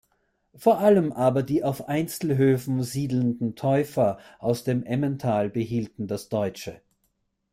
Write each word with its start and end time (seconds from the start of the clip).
Vor 0.55 0.79
allem 0.79 1.11
aber 1.11 1.43
die 1.43 1.63
auf 1.63 1.87
Einzelhöfen 1.87 2.81
siedelnden 2.81 3.55
Täufer 3.55 4.17
aus 4.39 4.63
dem 4.63 4.81
Emmental 4.81 5.47
behielten 5.47 6.07
das 6.07 6.27
Deutsche. 6.27 6.81